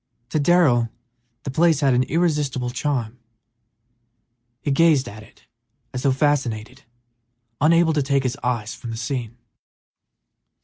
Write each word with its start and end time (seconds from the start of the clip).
To 0.29 0.39
Darrell 0.39 0.89
the 1.43 1.51
place 1.51 1.81
had 1.81 1.93
an 1.93 2.01
irresistible 2.01 2.71
charm; 2.71 3.19
he 4.63 4.71
gazed 4.71 5.07
at 5.07 5.21
it 5.21 5.45
as 5.93 6.01
though 6.01 6.11
fascinated, 6.11 6.81
unable 7.61 7.93
to 7.93 8.01
take 8.01 8.23
his 8.23 8.35
eyes 8.43 8.73
from 8.73 8.89
the 8.89 8.97
scene. 8.97 9.37